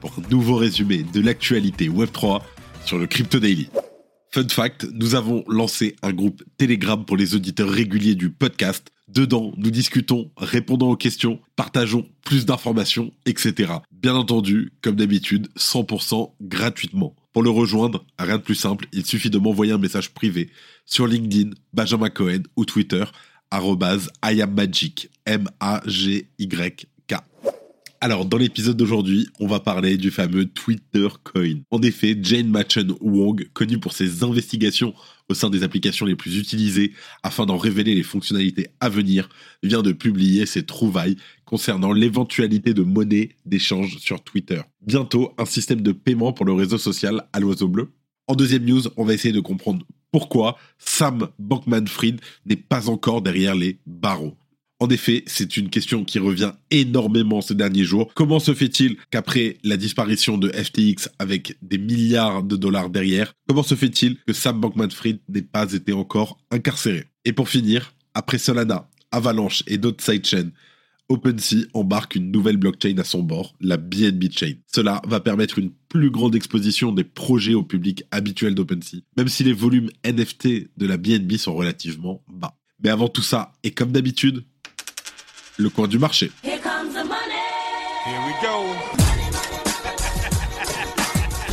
pour 0.00 0.12
un 0.18 0.28
nouveau 0.30 0.56
résumé 0.56 1.02
de 1.02 1.20
l'actualité 1.20 1.88
Web3 1.88 2.42
sur 2.84 2.98
le 2.98 3.06
Crypto 3.06 3.38
Daily. 3.38 3.68
Fun 4.30 4.48
fact, 4.48 4.86
nous 4.92 5.14
avons 5.14 5.44
lancé 5.48 5.96
un 6.02 6.12
groupe 6.12 6.42
Telegram 6.58 7.04
pour 7.04 7.16
les 7.16 7.34
auditeurs 7.34 7.70
réguliers 7.70 8.14
du 8.14 8.30
podcast. 8.30 8.90
Dedans, 9.08 9.52
nous 9.56 9.70
discutons, 9.70 10.30
répondons 10.36 10.90
aux 10.90 10.96
questions, 10.96 11.40
partageons 11.54 12.06
plus 12.24 12.44
d'informations, 12.44 13.12
etc. 13.24 13.72
Bien 13.92 14.14
entendu, 14.14 14.72
comme 14.82 14.96
d'habitude, 14.96 15.48
100% 15.56 16.32
gratuitement. 16.42 17.14
Pour 17.32 17.42
le 17.42 17.50
rejoindre, 17.50 18.04
rien 18.18 18.38
de 18.38 18.42
plus 18.42 18.54
simple, 18.54 18.86
il 18.92 19.06
suffit 19.06 19.30
de 19.30 19.38
m'envoyer 19.38 19.72
un 19.72 19.78
message 19.78 20.10
privé 20.10 20.50
sur 20.84 21.06
LinkedIn, 21.06 21.50
Benjamin 21.72 22.10
Cohen 22.10 22.42
ou 22.56 22.64
Twitter, 22.64 23.04
arrobase 23.50 24.10
IamMagic, 24.22 25.08
M-A-G-Y 25.24 26.86
alors, 28.00 28.26
dans 28.26 28.36
l'épisode 28.36 28.76
d'aujourd'hui, 28.76 29.28
on 29.40 29.46
va 29.46 29.60
parler 29.60 29.96
du 29.96 30.10
fameux 30.10 30.46
Twitter 30.46 31.08
Coin. 31.24 31.60
En 31.70 31.80
effet, 31.82 32.16
Jane 32.20 32.48
Machen 32.48 32.94
Wong, 33.00 33.48
connue 33.52 33.78
pour 33.78 33.92
ses 33.92 34.22
investigations 34.22 34.94
au 35.28 35.34
sein 35.34 35.50
des 35.50 35.62
applications 35.62 36.06
les 36.06 36.16
plus 36.16 36.38
utilisées 36.38 36.92
afin 37.22 37.46
d'en 37.46 37.56
révéler 37.56 37.94
les 37.94 38.02
fonctionnalités 38.02 38.68
à 38.80 38.88
venir, 38.88 39.28
vient 39.62 39.82
de 39.82 39.92
publier 39.92 40.46
ses 40.46 40.64
trouvailles 40.64 41.16
concernant 41.44 41.92
l'éventualité 41.92 42.74
de 42.74 42.82
monnaie 42.82 43.30
d'échange 43.44 43.98
sur 43.98 44.22
Twitter. 44.22 44.60
Bientôt, 44.82 45.32
un 45.38 45.46
système 45.46 45.80
de 45.80 45.92
paiement 45.92 46.32
pour 46.32 46.46
le 46.46 46.52
réseau 46.52 46.78
social 46.78 47.26
à 47.32 47.40
l'oiseau 47.40 47.68
bleu. 47.68 47.92
En 48.28 48.34
deuxième 48.34 48.64
news, 48.64 48.82
on 48.96 49.04
va 49.04 49.14
essayer 49.14 49.34
de 49.34 49.40
comprendre 49.40 49.86
pourquoi 50.10 50.56
Sam 50.78 51.28
Bankman-Fried 51.38 52.20
n'est 52.46 52.56
pas 52.56 52.88
encore 52.88 53.22
derrière 53.22 53.54
les 53.54 53.78
barreaux. 53.86 54.36
En 54.78 54.88
effet, 54.88 55.24
c'est 55.26 55.56
une 55.56 55.70
question 55.70 56.04
qui 56.04 56.18
revient 56.18 56.52
énormément 56.70 57.40
ces 57.40 57.54
derniers 57.54 57.84
jours. 57.84 58.12
Comment 58.14 58.38
se 58.38 58.52
fait-il 58.52 58.96
qu'après 59.10 59.56
la 59.64 59.78
disparition 59.78 60.36
de 60.36 60.50
FTX 60.50 61.08
avec 61.18 61.56
des 61.62 61.78
milliards 61.78 62.42
de 62.42 62.56
dollars 62.56 62.90
derrière, 62.90 63.32
comment 63.48 63.62
se 63.62 63.74
fait-il 63.74 64.16
que 64.26 64.34
Sam 64.34 64.60
Bankman-Fried 64.60 65.20
n'ait 65.30 65.40
pas 65.40 65.72
été 65.72 65.94
encore 65.94 66.38
incarcéré? 66.50 67.06
Et 67.24 67.32
pour 67.32 67.48
finir, 67.48 67.94
après 68.12 68.36
Solana, 68.36 68.90
Avalanche 69.12 69.62
et 69.66 69.78
d'autres 69.78 70.04
sidechains, 70.04 70.50
OpenSea 71.08 71.68
embarque 71.72 72.16
une 72.16 72.30
nouvelle 72.30 72.56
blockchain 72.56 72.98
à 72.98 73.04
son 73.04 73.22
bord, 73.22 73.54
la 73.60 73.76
BNB 73.76 74.24
Chain. 74.30 74.54
Cela 74.66 75.00
va 75.06 75.20
permettre 75.20 75.58
une 75.58 75.70
plus 75.88 76.10
grande 76.10 76.34
exposition 76.34 76.92
des 76.92 77.04
projets 77.04 77.54
au 77.54 77.62
public 77.62 78.04
habituel 78.10 78.54
d'OpenSea, 78.54 79.02
même 79.16 79.28
si 79.28 79.44
les 79.44 79.52
volumes 79.52 79.90
NFT 80.04 80.76
de 80.76 80.86
la 80.86 80.96
BNB 80.96 81.36
sont 81.36 81.54
relativement 81.54 82.22
bas. 82.28 82.58
Mais 82.82 82.90
avant 82.90 83.08
tout 83.08 83.22
ça, 83.22 83.52
et 83.62 83.70
comme 83.70 83.92
d'habitude, 83.92 84.44
le 85.58 85.70
coin 85.70 85.88
du 85.88 85.98
marché. 85.98 86.30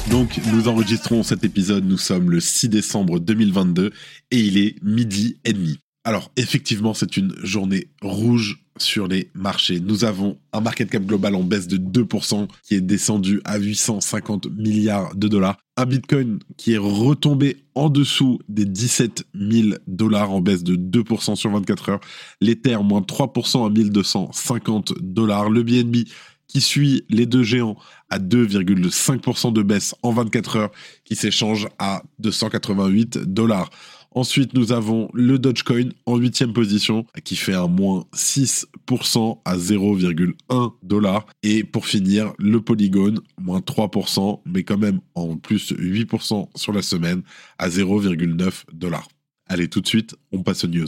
Donc, 0.09 0.39
nous 0.51 0.67
enregistrons 0.67 1.23
cet 1.23 1.43
épisode, 1.43 1.85
nous 1.85 1.97
sommes 1.97 2.29
le 2.29 2.39
6 2.39 2.69
décembre 2.69 3.19
2022 3.19 3.91
et 4.31 4.39
il 4.39 4.57
est 4.57 4.75
midi 4.83 5.39
et 5.43 5.53
demi. 5.53 5.79
Alors, 6.05 6.31
effectivement, 6.35 6.93
c'est 6.93 7.15
une 7.15 7.33
journée 7.43 7.87
rouge 8.01 8.59
sur 8.77 9.07
les 9.07 9.29
marchés. 9.35 9.79
Nous 9.79 10.03
avons 10.03 10.37
un 10.51 10.59
market 10.59 10.89
cap 10.89 11.03
global 11.03 11.35
en 11.35 11.43
baisse 11.43 11.67
de 11.67 11.77
2% 11.77 12.47
qui 12.63 12.75
est 12.75 12.81
descendu 12.81 13.39
à 13.45 13.57
850 13.57 14.47
milliards 14.57 15.15
de 15.15 15.27
dollars. 15.27 15.57
Un 15.77 15.85
Bitcoin 15.85 16.39
qui 16.57 16.73
est 16.73 16.77
retombé 16.77 17.63
en 17.75 17.89
dessous 17.89 18.39
des 18.49 18.65
17 18.65 19.25
000 19.33 19.77
dollars 19.87 20.31
en 20.31 20.41
baisse 20.41 20.63
de 20.63 20.75
2% 20.75 21.35
sur 21.35 21.51
24 21.51 21.89
heures. 21.89 22.01
L'Ether 22.41 22.77
moins 22.83 23.01
3% 23.01 23.65
à 23.65 23.69
1250 23.69 24.93
dollars. 24.99 25.49
Le 25.49 25.63
BNB 25.63 26.07
qui 26.47 26.61
suit 26.61 27.05
les 27.09 27.25
deux 27.25 27.43
géants 27.43 27.77
à 28.09 28.19
2,5% 28.19 29.53
de 29.53 29.63
baisse 29.63 29.95
en 30.03 30.11
24 30.11 30.57
heures 30.57 30.71
qui 31.03 31.15
s'échange 31.15 31.67
à 31.79 32.03
288 32.19 33.19
dollars. 33.19 33.69
Ensuite, 34.15 34.53
nous 34.53 34.71
avons 34.71 35.09
le 35.13 35.39
Dogecoin 35.39 35.89
en 36.05 36.17
huitième 36.17 36.53
position 36.53 37.05
qui 37.23 37.35
fait 37.35 37.53
un 37.53 37.67
moins 37.67 38.05
6% 38.15 39.39
à 39.43 39.57
0,1 39.57 40.73
dollar. 40.83 41.25
Et 41.41 41.63
pour 41.63 41.87
finir, 41.87 42.33
le 42.37 42.61
Polygon, 42.61 43.15
moins 43.41 43.59
3%, 43.59 44.41
mais 44.45 44.63
quand 44.63 44.77
même 44.77 44.99
en 45.15 45.37
plus 45.37 45.73
8% 45.73 46.49
sur 46.55 46.73
la 46.73 46.81
semaine 46.81 47.23
à 47.57 47.69
0,9 47.69 48.63
dollars. 48.71 49.07
Allez, 49.47 49.67
tout 49.67 49.81
de 49.81 49.87
suite, 49.87 50.15
on 50.31 50.43
passe 50.43 50.63
aux 50.63 50.67
news. 50.67 50.87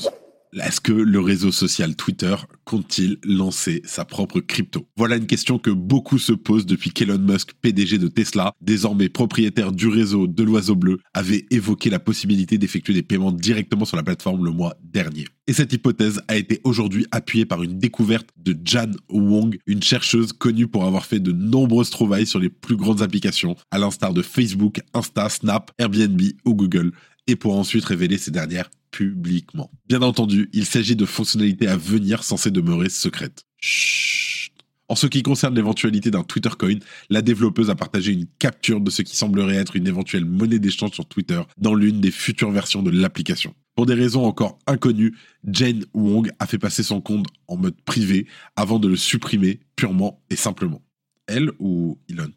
Est-ce 0.64 0.80
que 0.80 0.94
le 0.94 1.20
réseau 1.20 1.52
social 1.52 1.98
Twitter 1.98 2.34
compte-t-il 2.64 3.18
lancer 3.26 3.82
sa 3.84 4.06
propre 4.06 4.40
crypto? 4.40 4.88
Voilà 4.96 5.18
une 5.18 5.28
question 5.28 5.60
que 5.60 5.70
beaucoup 5.70 6.18
se 6.18 6.32
posent 6.32 6.66
depuis 6.66 6.92
qu'Elon 6.92 7.20
Musk, 7.20 7.52
PDG 7.62 7.98
de 7.98 8.08
Tesla, 8.08 8.54
désormais 8.62 9.10
propriétaire 9.10 9.74
du 9.74 9.90
réseau 9.90 10.28
de 10.28 10.44
l'oiseau 10.44 10.76
bleu, 10.76 11.00
avait 11.14 11.46
évoqué 11.52 11.90
la 11.90 12.00
possibilité 12.00 12.58
d'effectuer 12.58 12.94
des 12.94 13.04
paiements 13.04 13.34
directement 13.34 13.84
sur 13.84 13.98
la 13.98 14.04
plateforme 14.04 14.46
le 14.46 14.52
mois 14.52 14.78
dernier. 14.82 15.26
Et 15.48 15.54
cette 15.54 15.74
hypothèse 15.74 16.22
a 16.30 16.38
été 16.38 16.62
aujourd'hui 16.64 17.06
appuyée 17.12 17.46
par 17.46 17.62
une 17.62 17.78
découverte 17.78 18.30
de 18.38 18.58
Jan 18.64 18.92
Wong, 19.10 19.58
une 19.68 19.84
chercheuse 19.84 20.32
connue 20.32 20.68
pour 20.68 20.86
avoir 20.86 21.06
fait 21.06 21.20
de 21.20 21.34
nombreuses 21.34 21.90
trouvailles 21.90 22.28
sur 22.28 22.40
les 22.40 22.50
plus 22.50 22.78
grandes 22.78 23.02
applications, 23.02 23.58
à 23.72 23.78
l'instar 23.78 24.14
de 24.14 24.22
Facebook, 24.22 24.80
Insta, 24.94 25.28
Snap, 25.28 25.72
Airbnb 25.78 26.22
ou 26.46 26.56
Google, 26.56 26.94
et 27.28 27.36
pour 27.36 27.58
ensuite 27.58 27.86
révéler 27.86 28.18
ces 28.18 28.32
dernières 28.32 28.70
publiquement. 28.95 29.69
Bien 29.89 30.01
entendu, 30.01 30.50
il 30.53 30.66
s'agit 30.66 30.95
de 30.95 31.06
fonctionnalités 31.06 31.67
à 31.67 31.75
venir 31.75 32.23
censées 32.23 32.50
demeurer 32.50 32.88
secrètes. 32.88 33.44
Chut. 33.59 34.53
En 34.88 34.95
ce 34.95 35.07
qui 35.07 35.22
concerne 35.22 35.53
l'éventualité 35.53 36.11
d'un 36.11 36.23
Twitter 36.23 36.51
Coin, 36.57 36.78
la 37.09 37.22
développeuse 37.22 37.69
a 37.69 37.75
partagé 37.75 38.13
une 38.13 38.28
capture 38.39 38.79
de 38.79 38.89
ce 38.89 39.01
qui 39.01 39.17
semblerait 39.17 39.56
être 39.56 39.75
une 39.75 39.88
éventuelle 39.88 40.23
monnaie 40.23 40.59
d'échange 40.59 40.91
sur 40.91 41.07
Twitter 41.07 41.41
dans 41.57 41.73
l'une 41.73 42.00
des 42.00 42.11
futures 42.11 42.51
versions 42.51 42.83
de 42.83 42.91
l'application. 42.91 43.53
Pour 43.75 43.85
des 43.85 43.95
raisons 43.95 44.23
encore 44.23 44.59
inconnues, 44.66 45.17
Jane 45.44 45.83
Wong 45.94 46.31
a 46.39 46.47
fait 46.47 46.59
passer 46.59 46.83
son 46.83 47.01
compte 47.01 47.27
en 47.47 47.57
mode 47.57 47.75
privé 47.81 48.27
avant 48.56 48.79
de 48.79 48.88
le 48.88 48.95
supprimer 48.95 49.59
purement 49.75 50.23
et 50.29 50.38
simplement. 50.38 50.81
Elle 51.27 51.51
ou 51.59 52.00
Elon? 52.07 52.31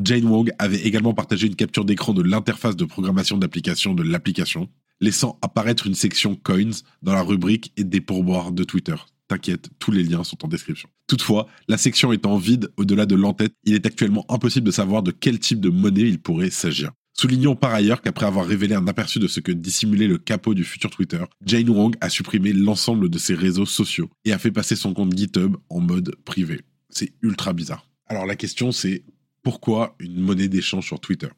Jane 0.00 0.24
Wong 0.24 0.50
avait 0.58 0.82
également 0.82 1.14
partagé 1.14 1.46
une 1.46 1.54
capture 1.54 1.84
d'écran 1.84 2.14
de 2.14 2.22
l'interface 2.22 2.74
de 2.74 2.84
programmation 2.84 3.38
d'application 3.38 3.94
de 3.94 4.02
l'application, 4.02 4.68
laissant 5.00 5.38
apparaître 5.42 5.86
une 5.86 5.94
section 5.94 6.36
coins 6.36 6.82
dans 7.02 7.12
la 7.12 7.22
rubrique 7.22 7.72
et 7.76 7.84
des 7.84 8.00
pourboires 8.00 8.52
de 8.52 8.64
Twitter. 8.64 8.96
T'inquiète, 9.28 9.70
tous 9.78 9.90
les 9.90 10.04
liens 10.04 10.22
sont 10.22 10.44
en 10.44 10.48
description. 10.48 10.88
Toutefois, 11.08 11.48
la 11.68 11.78
section 11.78 12.12
étant 12.12 12.36
vide 12.36 12.70
au-delà 12.76 13.06
de 13.06 13.16
l'entête, 13.16 13.52
il 13.64 13.74
est 13.74 13.86
actuellement 13.86 14.24
impossible 14.30 14.66
de 14.66 14.70
savoir 14.70 15.02
de 15.02 15.10
quel 15.10 15.38
type 15.40 15.60
de 15.60 15.68
monnaie 15.68 16.02
il 16.02 16.20
pourrait 16.20 16.50
s'agir. 16.50 16.92
Soulignons 17.18 17.56
par 17.56 17.72
ailleurs 17.72 18.02
qu'après 18.02 18.26
avoir 18.26 18.46
révélé 18.46 18.74
un 18.74 18.86
aperçu 18.86 19.18
de 19.18 19.26
ce 19.26 19.40
que 19.40 19.50
dissimulait 19.50 20.06
le 20.06 20.18
capot 20.18 20.52
du 20.52 20.64
futur 20.64 20.90
Twitter, 20.90 21.24
Jane 21.44 21.70
Wong 21.70 21.96
a 22.02 22.10
supprimé 22.10 22.52
l'ensemble 22.52 23.08
de 23.08 23.18
ses 23.18 23.34
réseaux 23.34 23.64
sociaux 23.64 24.10
et 24.26 24.32
a 24.32 24.38
fait 24.38 24.50
passer 24.50 24.76
son 24.76 24.92
compte 24.92 25.16
GitHub 25.16 25.56
en 25.70 25.80
mode 25.80 26.14
privé. 26.26 26.60
C'est 26.90 27.14
ultra 27.22 27.54
bizarre. 27.54 27.88
Alors 28.06 28.26
la 28.26 28.36
question 28.36 28.70
c'est 28.70 29.02
pourquoi 29.42 29.96
une 29.98 30.20
monnaie 30.20 30.48
d'échange 30.48 30.86
sur 30.86 31.00
Twitter? 31.00 31.28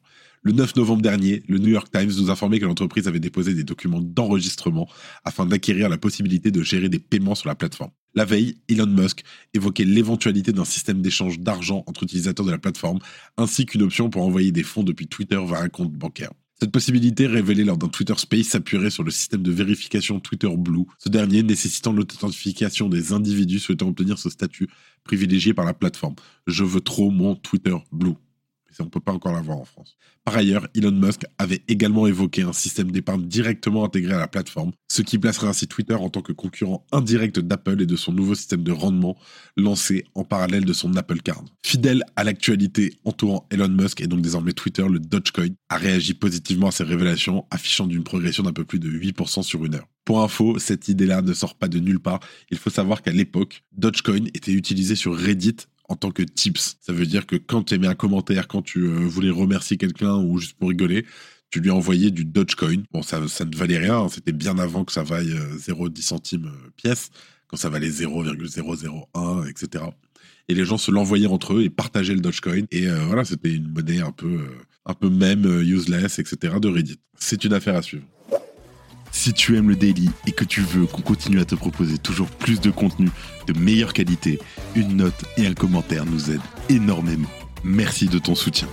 Le 0.41 0.53
9 0.53 0.77
novembre 0.77 1.01
dernier, 1.01 1.43
le 1.49 1.57
New 1.57 1.67
York 1.67 1.89
Times 1.91 2.11
nous 2.17 2.29
informait 2.29 2.59
que 2.59 2.65
l'entreprise 2.65 3.09
avait 3.09 3.19
déposé 3.19 3.53
des 3.53 3.65
documents 3.65 3.99
d'enregistrement 4.01 4.87
afin 5.25 5.45
d'acquérir 5.45 5.89
la 5.89 5.97
possibilité 5.97 6.49
de 6.49 6.61
gérer 6.61 6.87
des 6.87 6.99
paiements 6.99 7.35
sur 7.35 7.49
la 7.49 7.55
plateforme. 7.55 7.91
La 8.15 8.23
veille, 8.23 8.55
Elon 8.69 8.87
Musk 8.87 9.23
évoquait 9.53 9.83
l'éventualité 9.83 10.53
d'un 10.53 10.63
système 10.63 11.01
d'échange 11.01 11.39
d'argent 11.39 11.83
entre 11.87 12.03
utilisateurs 12.03 12.45
de 12.45 12.51
la 12.51 12.57
plateforme, 12.57 12.99
ainsi 13.35 13.65
qu'une 13.65 13.81
option 13.81 14.09
pour 14.09 14.23
envoyer 14.23 14.53
des 14.53 14.63
fonds 14.63 14.83
depuis 14.83 15.07
Twitter 15.07 15.39
vers 15.45 15.61
un 15.61 15.67
compte 15.69 15.91
bancaire. 15.91 16.31
Cette 16.57 16.71
possibilité 16.71 17.27
révélée 17.27 17.65
lors 17.65 17.77
d'un 17.77 17.87
Twitter 17.89 18.15
Space 18.17 18.47
s'appuierait 18.47 18.89
sur 18.89 19.03
le 19.03 19.11
système 19.11 19.43
de 19.43 19.51
vérification 19.51 20.21
Twitter 20.21 20.49
Blue, 20.57 20.85
ce 20.97 21.09
dernier 21.09 21.43
nécessitant 21.43 21.91
l'authentification 21.91 22.87
des 22.87 23.11
individus 23.11 23.59
souhaitant 23.59 23.89
obtenir 23.89 24.17
ce 24.17 24.29
statut 24.29 24.69
privilégié 25.03 25.53
par 25.53 25.65
la 25.65 25.73
plateforme. 25.73 26.15
Je 26.47 26.63
veux 26.63 26.81
trop 26.81 27.11
mon 27.11 27.35
Twitter 27.35 27.75
Blue. 27.91 28.15
On 28.79 28.85
ne 28.85 28.89
peut 28.89 28.99
pas 28.99 29.11
encore 29.11 29.33
l'avoir 29.33 29.57
en 29.57 29.65
France. 29.65 29.97
Par 30.23 30.35
ailleurs, 30.35 30.67
Elon 30.75 30.91
Musk 30.91 31.25
avait 31.37 31.63
également 31.67 32.07
évoqué 32.07 32.43
un 32.43 32.53
système 32.53 32.91
d'épargne 32.91 33.25
directement 33.25 33.83
intégré 33.83 34.13
à 34.13 34.19
la 34.19 34.27
plateforme, 34.27 34.71
ce 34.87 35.01
qui 35.01 35.17
placerait 35.17 35.47
ainsi 35.47 35.67
Twitter 35.67 35.95
en 35.95 36.09
tant 36.09 36.21
que 36.21 36.33
concurrent 36.33 36.85
indirect 36.91 37.39
d'Apple 37.39 37.81
et 37.81 37.85
de 37.85 37.95
son 37.95 38.13
nouveau 38.13 38.35
système 38.35 38.63
de 38.63 38.71
rendement 38.71 39.17
lancé 39.57 40.05
en 40.15 40.23
parallèle 40.23 40.65
de 40.65 40.73
son 40.73 40.95
Apple 40.95 41.21
Card. 41.21 41.43
Fidèle 41.65 42.03
à 42.15 42.23
l'actualité 42.23 42.93
entourant 43.05 43.47
Elon 43.51 43.69
Musk 43.69 44.01
et 44.01 44.07
donc 44.07 44.21
désormais 44.21 44.53
Twitter, 44.53 44.85
le 44.87 44.99
Dogecoin 44.99 45.49
a 45.69 45.77
réagi 45.77 46.13
positivement 46.13 46.67
à 46.67 46.71
ces 46.71 46.83
révélations, 46.83 47.45
affichant 47.51 47.87
d'une 47.87 48.03
progression 48.03 48.43
d'un 48.43 48.53
peu 48.53 48.65
plus 48.65 48.79
de 48.79 48.89
8% 48.89 49.43
sur 49.43 49.65
une 49.65 49.75
heure. 49.75 49.87
Pour 50.05 50.21
info, 50.21 50.57
cette 50.59 50.87
idée-là 50.87 51.21
ne 51.21 51.33
sort 51.33 51.55
pas 51.55 51.67
de 51.67 51.79
nulle 51.79 51.99
part. 51.99 52.19
Il 52.49 52.57
faut 52.57 52.69
savoir 52.71 53.01
qu'à 53.01 53.11
l'époque, 53.11 53.63
Dogecoin 53.77 54.25
était 54.33 54.51
utilisé 54.51 54.95
sur 54.95 55.15
Reddit 55.15 55.57
en 55.89 55.95
tant 55.95 56.11
que 56.11 56.23
tips. 56.23 56.77
Ça 56.79 56.93
veut 56.93 57.05
dire 57.05 57.25
que 57.25 57.35
quand 57.35 57.63
tu 57.63 57.73
aimais 57.73 57.87
un 57.87 57.95
commentaire, 57.95 58.47
quand 58.47 58.61
tu 58.61 58.85
euh, 58.85 58.99
voulais 59.07 59.31
remercier 59.31 59.75
quelqu'un 59.75 60.15
ou 60.15 60.37
juste 60.37 60.57
pour 60.57 60.69
rigoler, 60.69 61.05
tu 61.49 61.59
lui 61.59 61.71
envoyais 61.71 62.11
du 62.11 62.23
Dogecoin. 62.23 62.83
Bon, 62.91 63.01
ça, 63.01 63.27
ça 63.27 63.43
ne 63.43 63.55
valait 63.55 63.79
rien, 63.79 63.97
hein. 63.97 64.07
c'était 64.09 64.31
bien 64.31 64.57
avant 64.59 64.85
que 64.85 64.91
ça 64.91 65.03
vaille 65.03 65.33
0,10 65.33 65.99
euh, 65.99 66.01
centimes 66.01 66.45
euh, 66.45 66.69
pièce, 66.77 67.09
quand 67.47 67.57
ça 67.57 67.69
valait 67.69 67.89
0,001, 67.89 69.45
etc. 69.47 69.83
Et 70.47 70.53
les 70.53 70.63
gens 70.63 70.77
se 70.77 70.91
l'envoyaient 70.91 71.27
entre 71.27 71.55
eux 71.55 71.63
et 71.63 71.69
partageaient 71.69 72.13
le 72.13 72.21
Dogecoin. 72.21 72.65
Et 72.71 72.87
voilà, 72.87 73.23
c'était 73.23 73.53
une 73.53 73.67
monnaie 73.71 74.01
un 74.01 74.11
peu, 74.11 74.47
un 74.85 74.95
peu 74.95 75.07
même, 75.07 75.45
useless, 75.61 76.17
etc. 76.17 76.55
de 76.59 76.67
Reddit. 76.67 76.99
C'est 77.19 77.43
une 77.43 77.53
affaire 77.53 77.75
à 77.75 77.83
suivre. 77.83 78.05
Si 79.11 79.33
tu 79.33 79.57
aimes 79.57 79.69
le 79.69 79.75
daily 79.75 80.09
et 80.27 80.31
que 80.31 80.45
tu 80.45 80.61
veux 80.61 80.85
qu'on 80.85 81.01
continue 81.01 81.39
à 81.39 81.45
te 81.45 81.55
proposer 81.55 81.97
toujours 81.97 82.29
plus 82.29 82.61
de 82.61 82.71
contenu 82.71 83.09
de 83.47 83.53
meilleure 83.53 83.93
qualité, 83.93 84.39
une 84.75 84.97
note 84.97 85.25
et 85.37 85.47
un 85.47 85.53
commentaire 85.53 86.05
nous 86.05 86.31
aident 86.31 86.41
énormément. 86.69 87.29
Merci 87.63 88.07
de 88.07 88.19
ton 88.19 88.35
soutien. 88.35 88.67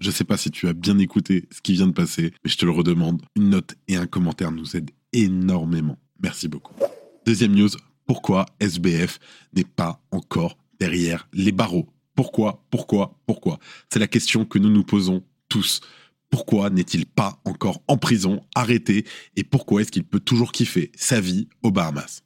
Je 0.00 0.10
sais 0.10 0.24
pas 0.24 0.36
si 0.36 0.50
tu 0.50 0.68
as 0.68 0.72
bien 0.72 0.98
écouté 0.98 1.48
ce 1.50 1.60
qui 1.60 1.72
vient 1.72 1.88
de 1.88 1.92
passer, 1.92 2.32
mais 2.44 2.50
je 2.50 2.56
te 2.56 2.64
le 2.64 2.70
redemande, 2.70 3.22
une 3.36 3.50
note 3.50 3.74
et 3.88 3.96
un 3.96 4.06
commentaire 4.06 4.52
nous 4.52 4.76
aident 4.76 4.90
énormément. 5.12 5.98
Merci 6.22 6.48
beaucoup. 6.48 6.74
Deuxième 7.26 7.54
news, 7.54 7.70
pourquoi 8.06 8.46
SBF 8.60 9.18
n'est 9.54 9.64
pas 9.64 10.00
encore 10.12 10.56
derrière 10.80 11.28
les 11.32 11.52
barreaux? 11.52 11.88
Pourquoi? 12.14 12.64
Pourquoi? 12.70 13.20
Pourquoi? 13.26 13.58
C'est 13.92 13.98
la 13.98 14.06
question 14.06 14.44
que 14.44 14.58
nous 14.58 14.70
nous 14.70 14.84
posons 14.84 15.22
tous. 15.48 15.80
Pourquoi 16.30 16.70
n'est-il 16.70 17.06
pas 17.06 17.40
encore 17.44 17.82
en 17.88 17.96
prison, 17.96 18.44
arrêté, 18.54 19.04
et 19.36 19.44
pourquoi 19.44 19.82
est-ce 19.82 19.92
qu'il 19.92 20.04
peut 20.04 20.20
toujours 20.20 20.52
kiffer 20.52 20.92
sa 20.94 21.20
vie 21.20 21.48
aux 21.62 21.70
Bahamas? 21.70 22.22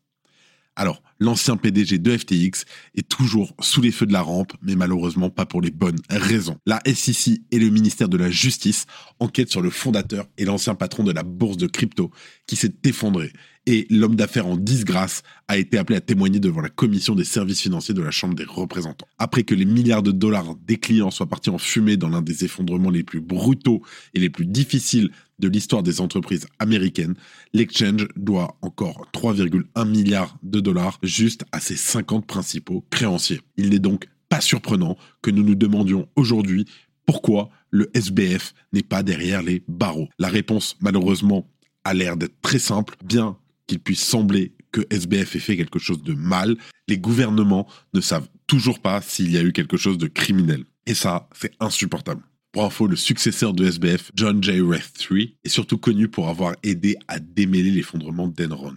Alors, 0.74 1.02
l'ancien 1.20 1.58
PDG 1.58 1.98
de 1.98 2.16
FTX 2.16 2.64
est 2.94 3.06
toujours 3.06 3.54
sous 3.60 3.82
les 3.82 3.92
feux 3.92 4.06
de 4.06 4.12
la 4.12 4.22
rampe, 4.22 4.54
mais 4.62 4.74
malheureusement 4.74 5.28
pas 5.28 5.44
pour 5.44 5.60
les 5.60 5.70
bonnes 5.70 6.00
raisons. 6.08 6.56
La 6.64 6.80
SEC 6.86 7.42
et 7.50 7.58
le 7.58 7.68
ministère 7.68 8.08
de 8.08 8.16
la 8.16 8.30
Justice 8.30 8.86
enquêtent 9.20 9.50
sur 9.50 9.60
le 9.60 9.68
fondateur 9.68 10.26
et 10.38 10.46
l'ancien 10.46 10.74
patron 10.74 11.04
de 11.04 11.12
la 11.12 11.24
bourse 11.24 11.58
de 11.58 11.66
crypto 11.66 12.10
qui 12.46 12.56
s'est 12.56 12.74
effondré 12.84 13.32
et 13.66 13.86
l'homme 13.90 14.16
d'affaires 14.16 14.46
en 14.46 14.56
disgrâce 14.56 15.22
a 15.48 15.56
été 15.56 15.78
appelé 15.78 15.96
à 15.96 16.00
témoigner 16.00 16.40
devant 16.40 16.60
la 16.60 16.68
commission 16.68 17.14
des 17.14 17.24
services 17.24 17.60
financiers 17.60 17.94
de 17.94 18.02
la 18.02 18.10
Chambre 18.10 18.34
des 18.34 18.44
représentants. 18.44 19.06
Après 19.18 19.44
que 19.44 19.54
les 19.54 19.64
milliards 19.64 20.02
de 20.02 20.10
dollars 20.10 20.56
des 20.66 20.78
clients 20.78 21.10
soient 21.10 21.28
partis 21.28 21.50
en 21.50 21.58
fumée 21.58 21.96
dans 21.96 22.08
l'un 22.08 22.22
des 22.22 22.44
effondrements 22.44 22.90
les 22.90 23.04
plus 23.04 23.20
brutaux 23.20 23.82
et 24.14 24.20
les 24.20 24.30
plus 24.30 24.46
difficiles 24.46 25.10
de 25.38 25.48
l'histoire 25.48 25.82
des 25.82 26.00
entreprises 26.00 26.46
américaines, 26.58 27.14
l'exchange 27.52 28.08
doit 28.16 28.56
encore 28.62 29.06
3,1 29.12 29.88
milliards 29.88 30.36
de 30.42 30.60
dollars 30.60 30.98
juste 31.02 31.44
à 31.52 31.60
ses 31.60 31.76
50 31.76 32.26
principaux 32.26 32.84
créanciers. 32.90 33.40
Il 33.56 33.70
n'est 33.70 33.78
donc 33.78 34.08
pas 34.28 34.40
surprenant 34.40 34.96
que 35.20 35.30
nous 35.30 35.42
nous 35.42 35.54
demandions 35.54 36.08
aujourd'hui 36.16 36.66
pourquoi 37.06 37.50
le 37.70 37.90
SBF 37.94 38.54
n'est 38.72 38.82
pas 38.82 39.02
derrière 39.02 39.42
les 39.42 39.62
barreaux. 39.68 40.08
La 40.18 40.28
réponse, 40.28 40.76
malheureusement, 40.80 41.48
a 41.84 41.94
l'air 41.94 42.16
d'être 42.16 42.40
très 42.42 42.58
simple, 42.60 42.94
bien 43.04 43.36
qu'il 43.66 43.80
puisse 43.80 44.02
sembler 44.02 44.52
que 44.72 44.80
SBF 44.90 45.36
ait 45.36 45.40
fait 45.40 45.56
quelque 45.56 45.78
chose 45.78 46.02
de 46.02 46.14
mal, 46.14 46.56
les 46.88 46.98
gouvernements 46.98 47.68
ne 47.94 48.00
savent 48.00 48.28
toujours 48.46 48.80
pas 48.80 49.00
s'il 49.00 49.30
y 49.30 49.38
a 49.38 49.42
eu 49.42 49.52
quelque 49.52 49.76
chose 49.76 49.98
de 49.98 50.06
criminel. 50.08 50.64
Et 50.86 50.94
ça, 50.94 51.28
c'est 51.34 51.52
insupportable. 51.60 52.22
Pour 52.52 52.64
info, 52.64 52.86
le 52.86 52.96
successeur 52.96 53.54
de 53.54 53.64
SBF, 53.64 54.10
John 54.14 54.42
J. 54.42 54.60
Reth 54.60 55.06
III, 55.10 55.34
est 55.42 55.48
surtout 55.48 55.78
connu 55.78 56.08
pour 56.08 56.28
avoir 56.28 56.54
aidé 56.62 56.96
à 57.08 57.18
démêler 57.18 57.70
l'effondrement 57.70 58.28
d'Enron. 58.28 58.76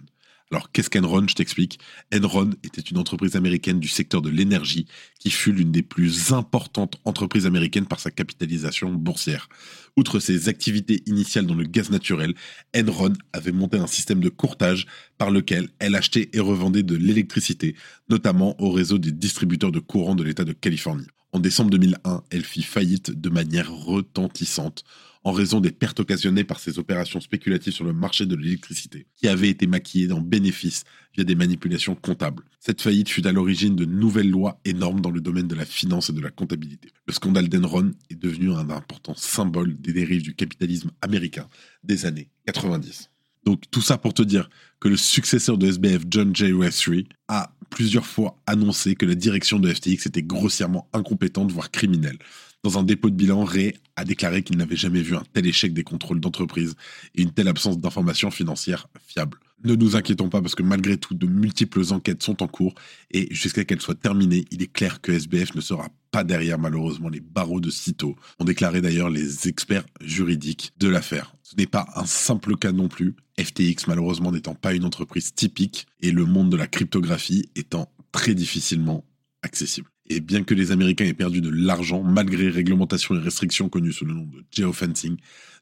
Alors, 0.52 0.70
qu'est-ce 0.70 0.90
qu'Enron 0.90 1.26
Je 1.26 1.34
t'explique. 1.34 1.80
Enron 2.14 2.50
était 2.62 2.80
une 2.80 2.98
entreprise 2.98 3.34
américaine 3.34 3.80
du 3.80 3.88
secteur 3.88 4.22
de 4.22 4.30
l'énergie 4.30 4.86
qui 5.18 5.30
fut 5.30 5.50
l'une 5.50 5.72
des 5.72 5.82
plus 5.82 6.32
importantes 6.32 7.00
entreprises 7.04 7.46
américaines 7.46 7.86
par 7.86 7.98
sa 7.98 8.12
capitalisation 8.12 8.92
boursière. 8.92 9.48
Outre 9.96 10.20
ses 10.20 10.48
activités 10.48 11.02
initiales 11.06 11.46
dans 11.46 11.56
le 11.56 11.64
gaz 11.64 11.90
naturel, 11.90 12.34
Enron 12.76 13.14
avait 13.32 13.50
monté 13.50 13.76
un 13.76 13.88
système 13.88 14.20
de 14.20 14.28
courtage 14.28 14.86
par 15.18 15.32
lequel 15.32 15.68
elle 15.80 15.96
achetait 15.96 16.30
et 16.32 16.40
revendait 16.40 16.84
de 16.84 16.94
l'électricité, 16.94 17.74
notamment 18.08 18.54
au 18.60 18.70
réseau 18.70 18.98
des 18.98 19.12
distributeurs 19.12 19.72
de 19.72 19.80
courant 19.80 20.14
de 20.14 20.22
l'État 20.22 20.44
de 20.44 20.52
Californie. 20.52 21.08
En 21.36 21.38
décembre 21.38 21.68
2001, 21.68 22.22
elle 22.30 22.44
fit 22.46 22.62
faillite 22.62 23.10
de 23.10 23.28
manière 23.28 23.70
retentissante 23.70 24.84
en 25.22 25.32
raison 25.32 25.60
des 25.60 25.70
pertes 25.70 26.00
occasionnées 26.00 26.44
par 26.44 26.58
ses 26.58 26.78
opérations 26.78 27.20
spéculatives 27.20 27.74
sur 27.74 27.84
le 27.84 27.92
marché 27.92 28.24
de 28.24 28.34
l'électricité, 28.34 29.06
qui 29.16 29.28
avaient 29.28 29.50
été 29.50 29.66
maquillées 29.66 30.10
en 30.12 30.22
bénéfices 30.22 30.84
via 31.14 31.24
des 31.24 31.34
manipulations 31.34 31.94
comptables. 31.94 32.44
Cette 32.58 32.80
faillite 32.80 33.10
fut 33.10 33.26
à 33.26 33.32
l'origine 33.32 33.76
de 33.76 33.84
nouvelles 33.84 34.30
lois 34.30 34.58
et 34.64 34.72
normes 34.72 35.02
dans 35.02 35.10
le 35.10 35.20
domaine 35.20 35.46
de 35.46 35.54
la 35.54 35.66
finance 35.66 36.08
et 36.08 36.14
de 36.14 36.22
la 36.22 36.30
comptabilité. 36.30 36.88
Le 37.06 37.12
scandale 37.12 37.50
d'Enron 37.50 37.90
est 38.08 38.18
devenu 38.18 38.52
un 38.52 38.70
important 38.70 39.14
symbole 39.14 39.78
des 39.78 39.92
dérives 39.92 40.22
du 40.22 40.34
capitalisme 40.34 40.90
américain 41.02 41.50
des 41.84 42.06
années 42.06 42.30
90. 42.46 43.10
Donc 43.46 43.62
tout 43.70 43.80
ça 43.80 43.96
pour 43.96 44.12
te 44.12 44.22
dire 44.22 44.50
que 44.80 44.88
le 44.88 44.96
successeur 44.96 45.56
de 45.56 45.68
SBF, 45.68 46.02
John 46.10 46.34
J. 46.34 46.52
Westry, 46.52 47.08
a 47.28 47.52
plusieurs 47.70 48.06
fois 48.06 48.36
annoncé 48.46 48.96
que 48.96 49.06
la 49.06 49.14
direction 49.14 49.58
de 49.58 49.72
FTX 49.72 50.06
était 50.06 50.22
grossièrement 50.22 50.88
incompétente, 50.92 51.52
voire 51.52 51.70
criminelle. 51.70 52.18
Dans 52.64 52.78
un 52.78 52.82
dépôt 52.82 53.08
de 53.08 53.14
bilan, 53.14 53.44
Ray 53.44 53.74
a 53.94 54.04
déclaré 54.04 54.42
qu'il 54.42 54.56
n'avait 54.56 54.76
jamais 54.76 55.00
vu 55.00 55.14
un 55.14 55.22
tel 55.32 55.46
échec 55.46 55.72
des 55.72 55.84
contrôles 55.84 56.20
d'entreprise 56.20 56.74
et 57.14 57.22
une 57.22 57.30
telle 57.30 57.48
absence 57.48 57.78
d'informations 57.78 58.32
financières 58.32 58.88
fiables. 59.06 59.38
Ne 59.64 59.74
nous 59.74 59.96
inquiétons 59.96 60.28
pas 60.28 60.42
parce 60.42 60.54
que 60.54 60.62
malgré 60.62 60.98
tout, 60.98 61.14
de 61.14 61.26
multiples 61.26 61.82
enquêtes 61.90 62.22
sont 62.22 62.42
en 62.42 62.46
cours 62.46 62.74
et 63.10 63.32
jusqu'à 63.34 63.64
qu'elles 63.64 63.80
soient 63.80 63.94
terminées, 63.94 64.44
il 64.50 64.62
est 64.62 64.72
clair 64.72 65.00
que 65.00 65.12
SBF 65.12 65.54
ne 65.54 65.60
sera 65.60 65.88
pas 66.10 66.24
derrière 66.24 66.58
malheureusement 66.58 67.08
les 67.08 67.20
barreaux 67.20 67.60
de 67.60 67.70
Cito, 67.70 68.16
ont 68.38 68.44
déclaré 68.44 68.82
d'ailleurs 68.82 69.08
les 69.08 69.48
experts 69.48 69.86
juridiques 70.02 70.72
de 70.78 70.88
l'affaire. 70.88 71.34
Ce 71.42 71.56
n'est 71.56 71.66
pas 71.66 71.86
un 71.96 72.04
simple 72.04 72.56
cas 72.56 72.72
non 72.72 72.88
plus, 72.88 73.16
FTX 73.40 73.86
malheureusement 73.88 74.30
n'étant 74.30 74.54
pas 74.54 74.74
une 74.74 74.84
entreprise 74.84 75.34
typique 75.34 75.86
et 76.00 76.10
le 76.10 76.26
monde 76.26 76.50
de 76.50 76.56
la 76.56 76.66
cryptographie 76.66 77.50
étant 77.56 77.90
très 78.12 78.34
difficilement 78.34 79.04
accessible. 79.42 79.88
Et 80.08 80.20
bien 80.20 80.44
que 80.44 80.54
les 80.54 80.70
Américains 80.70 81.06
aient 81.06 81.14
perdu 81.14 81.40
de 81.40 81.50
l'argent, 81.50 82.02
malgré 82.02 82.48
réglementations 82.48 83.14
et 83.14 83.18
restrictions 83.18 83.68
connues 83.68 83.92
sous 83.92 84.04
le 84.04 84.14
nom 84.14 84.24
de 84.24 84.44
geofencing, 84.50 85.16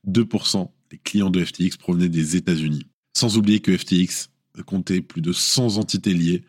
2% 0.07 0.71
des 0.91 0.99
clients 0.99 1.31
de 1.31 1.43
FTX 1.43 1.77
provenaient 1.79 2.09
des 2.09 2.37
États-Unis. 2.37 2.87
Sans 3.17 3.37
oublier 3.39 3.61
que 3.61 3.77
FTX 3.77 4.29
comptait 4.67 5.01
plus 5.01 5.21
de 5.23 5.33
100 5.33 5.79
entités 5.79 6.15
liées 6.15 6.43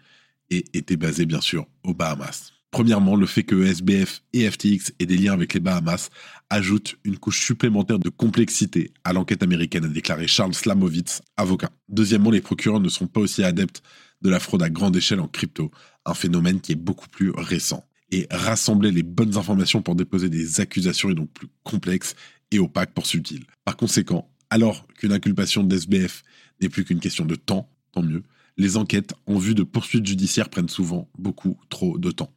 et 0.49 0.65
était 0.73 0.97
basé 0.97 1.25
bien 1.25 1.41
sûr 1.41 1.67
aux 1.83 1.93
Bahamas. 1.93 2.51
Premièrement, 2.71 3.15
le 3.15 3.25
fait 3.25 3.43
que 3.43 3.63
SBF 3.63 4.21
et 4.33 4.49
FTX 4.49 4.91
aient 4.99 5.05
des 5.05 5.17
liens 5.17 5.31
avec 5.31 5.53
les 5.53 5.61
Bahamas 5.61 6.09
ajoute 6.49 6.97
une 7.05 7.17
couche 7.17 7.41
supplémentaire 7.45 7.99
de 7.99 8.09
complexité 8.09 8.91
à 9.05 9.13
l'enquête 9.13 9.43
américaine, 9.43 9.85
a 9.85 9.87
déclaré 9.87 10.27
Charles 10.27 10.53
Slamovitz, 10.53 11.21
avocat. 11.37 11.69
Deuxièmement, 11.87 12.31
les 12.31 12.41
procureurs 12.41 12.81
ne 12.81 12.89
sont 12.89 13.07
pas 13.07 13.21
aussi 13.21 13.43
adeptes 13.43 13.81
de 14.21 14.29
la 14.29 14.41
fraude 14.41 14.61
à 14.61 14.69
grande 14.69 14.97
échelle 14.97 15.21
en 15.21 15.27
crypto, 15.29 15.71
un 16.05 16.13
phénomène 16.13 16.59
qui 16.59 16.73
est 16.73 16.75
beaucoup 16.75 17.07
plus 17.07 17.29
récent. 17.29 17.85
Et 18.11 18.27
rassembler 18.29 18.91
les 18.91 19.03
bonnes 19.03 19.37
informations 19.37 19.81
pour 19.81 19.95
déposer 19.95 20.29
des 20.29 20.59
accusations 20.59 21.09
est 21.09 21.15
donc 21.15 21.31
plus 21.31 21.47
complexe 21.63 22.15
et 22.51 22.59
opaque 22.59 22.93
pour 22.93 23.05
subtil. 23.05 23.45
Par 23.63 23.77
conséquent, 23.77 24.29
alors 24.49 24.87
qu'une 24.97 25.11
inculpation 25.11 25.63
d'SBF 25.63 26.23
n'est 26.61 26.69
plus 26.69 26.85
qu'une 26.85 26.99
question 26.99 27.25
de 27.25 27.35
temps, 27.35 27.69
tant 27.91 28.03
mieux, 28.03 28.23
les 28.57 28.77
enquêtes 28.77 29.13
en 29.25 29.37
vue 29.37 29.55
de 29.55 29.63
poursuites 29.63 30.05
judiciaires 30.05 30.49
prennent 30.49 30.69
souvent 30.69 31.09
beaucoup 31.17 31.57
trop 31.69 31.97
de 31.97 32.11
temps. 32.11 32.33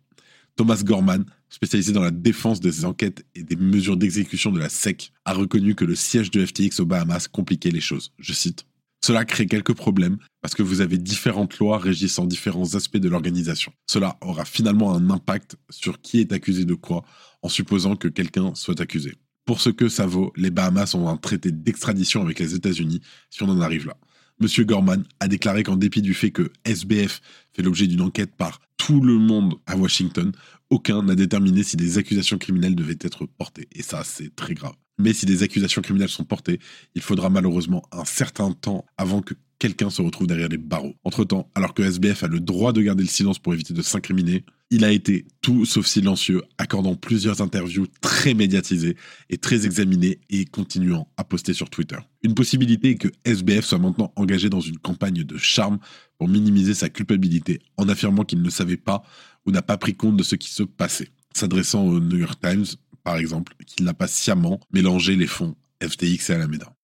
Thomas 0.57 0.83
Gorman, 0.85 1.25
spécialisé 1.49 1.93
dans 1.93 2.03
la 2.03 2.11
défense 2.11 2.61
des 2.61 2.85
enquêtes 2.85 3.25
et 3.37 3.45
des 3.45 3.55
mesures 3.55 3.97
d'exécution 3.97 4.50
de 4.50 4.59
la 4.59 4.69
SEC, 4.69 5.12
a 5.25 5.33
reconnu 5.33 5.77
que 5.77 5.85
le 5.85 5.95
siège 5.95 6.33
de 6.33 6.45
FTX 6.45 6.81
aux 6.81 6.87
Bahamas 6.87 7.29
compliquait 7.29 7.71
les 7.71 7.81
choses. 7.81 8.12
Je 8.19 8.33
cite 8.33 8.67
cela 9.00 9.25
crée 9.25 9.47
quelques 9.47 9.75
problèmes 9.75 10.19
parce 10.43 10.55
que 10.55 10.62
vous 10.62 10.81
avez 10.81 10.99
différentes 10.99 11.59
lois 11.59 11.79
régissant 11.79 12.27
différents 12.27 12.75
aspects 12.75 12.97
de 12.97 13.09
l'organisation. 13.09 13.73
Cela 13.87 14.19
aura 14.21 14.45
finalement 14.45 14.93
un 14.93 15.11
impact 15.11 15.57
sur 15.71 16.00
qui 16.00 16.21
est 16.21 16.33
accusé 16.33 16.65
de 16.65 16.75
quoi 16.75 17.05
en 17.43 17.49
supposant 17.49 17.97
que 17.97 18.09
quelqu'un 18.09 18.55
soit 18.55 18.81
accusé. 18.81 19.15
Pour 19.49 19.62
ce 19.62 19.71
que 19.71 19.88
ça 19.88 20.05
vaut, 20.05 20.31
les 20.37 20.50
Bahamas 20.50 20.95
ont 20.95 21.09
un 21.09 21.17
traité 21.17 21.50
d'extradition 21.50 22.21
avec 22.21 22.38
les 22.38 22.55
États-Unis 22.55 23.00
si 23.31 23.43
on 23.43 23.49
en 23.49 23.62
arrive 23.62 23.87
là. 23.87 23.97
Monsieur 24.40 24.64
Gorman 24.64 25.05
a 25.21 25.26
déclaré 25.26 25.62
qu'en 25.62 25.76
dépit 25.76 26.02
du 26.02 26.12
fait 26.12 26.31
que 26.31 26.52
SBF 26.67 27.23
fait 27.55 27.62
l'objet 27.62 27.87
d'une 27.87 28.02
enquête 28.02 28.37
par 28.37 28.61
tout 28.76 29.00
le 29.00 29.14
monde 29.14 29.55
à 29.64 29.75
Washington, 29.75 30.33
aucun 30.69 31.02
n'a 31.02 31.14
déterminé 31.14 31.62
si 31.62 31.78
des 31.78 31.97
accusations 31.97 32.37
criminelles 32.37 32.75
devaient 32.75 32.99
être 33.00 33.25
portées. 33.25 33.69
Et 33.75 33.83
ça, 33.83 34.05
c'est 34.05 34.37
très 34.37 34.52
grave. 34.52 34.75
Mais 34.99 35.14
si 35.14 35.25
des 35.25 35.43
accusations 35.43 35.81
criminelles 35.81 36.11
sont 36.11 36.25
portées, 36.25 36.61
il 36.95 37.00
faudra 37.00 37.31
malheureusement 37.31 37.88
un 37.90 38.05
certain 38.05 38.52
temps 38.52 38.85
avant 38.99 39.23
que 39.23 39.33
quelqu'un 39.59 39.88
se 39.88 40.02
retrouve 40.02 40.26
derrière 40.26 40.50
les 40.50 40.59
barreaux. 40.59 40.95
Entre-temps, 41.05 41.50
alors 41.55 41.73
que 41.73 41.83
SBF 41.83 42.23
a 42.23 42.28
le 42.28 42.40
droit 42.40 42.75
de 42.75 42.83
garder 42.83 43.02
le 43.02 43.09
silence 43.09 43.38
pour 43.38 43.55
éviter 43.55 43.73
de 43.73 43.81
s'incriminer, 43.81 44.45
il 44.71 44.85
a 44.85 44.93
été 44.93 45.27
tout 45.41 45.65
sauf 45.65 45.87
silencieux, 45.87 46.43
accordant 46.59 46.95
plusieurs 46.95 47.41
interviews 47.41 47.87
très 48.01 48.35
médiatisées 48.35 48.97
et 49.31 49.39
très 49.39 49.65
examinées 49.65 50.21
et 50.29 50.45
continuant 50.45 51.11
à 51.17 51.25
poster 51.25 51.55
sur 51.55 51.71
Twitter. 51.71 51.99
Une 52.23 52.35
possibilité 52.35 52.91
est 52.91 52.97
que 52.97 53.09
SBF 53.25 53.65
soit 53.65 53.79
maintenant 53.79 54.13
engagé 54.17 54.51
dans 54.51 54.61
une 54.61 54.79
campagne 54.79 55.25
de 55.25 55.37
charme 55.39 55.79
pour 56.19 56.29
minimiser 56.29 56.75
sa 56.75 56.89
culpabilité 56.89 57.61
en 57.77 57.89
affirmant 57.89 58.25
qu'il 58.25 58.43
ne 58.43 58.51
savait 58.51 58.77
pas 58.77 59.03
ou 59.47 59.51
n'a 59.51 59.63
pas 59.63 59.79
pris 59.79 59.95
compte 59.95 60.17
de 60.17 60.23
ce 60.23 60.35
qui 60.35 60.51
se 60.51 60.63
passait, 60.63 61.09
s'adressant 61.35 61.87
au 61.87 62.01
New 62.01 62.19
York 62.19 62.39
Times 62.43 62.67
par 63.09 63.17
exemple, 63.17 63.55
qu'il 63.67 63.87
n'a 63.87 63.95
pas 63.95 64.07
sciemment 64.07 64.61
mélangé 64.71 65.17
les 65.17 65.27
fonds 65.27 65.57
FTX 65.83 66.29
et 66.29 66.33
Alameda. 66.35 66.75